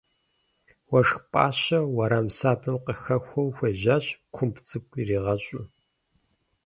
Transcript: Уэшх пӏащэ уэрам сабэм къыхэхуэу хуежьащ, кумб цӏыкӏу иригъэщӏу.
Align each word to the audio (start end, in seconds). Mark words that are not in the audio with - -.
Уэшх 0.91 1.17
пӏащэ 1.31 1.79
уэрам 1.95 2.27
сабэм 2.37 2.77
къыхэхуэу 2.85 3.53
хуежьащ, 3.55 4.05
кумб 4.33 4.55
цӏыкӏу 4.65 4.97
иригъэщӏу. 5.01 5.63